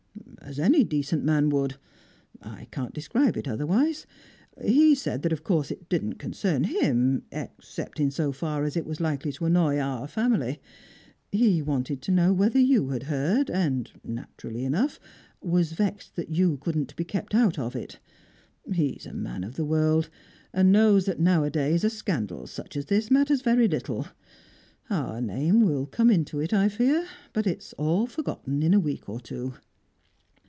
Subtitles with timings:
[0.41, 1.77] "As any decent man would
[2.41, 4.05] I can't describe it otherwise.
[4.61, 8.85] He said that of course it didn't concern him, except in so far as it
[8.85, 10.59] was likely to annoy our family.
[11.31, 14.99] He wanted to know whether you had heard, and naturally enough
[15.41, 17.99] was vexed that you couldn't be kept out of it.
[18.73, 20.09] He's a man of the world,
[20.51, 24.07] and knows that, nowadays, a scandal such as this matters very little.
[24.89, 29.07] Our name will come into it, I fear, but it's all forgotten in a week
[29.07, 29.53] or two."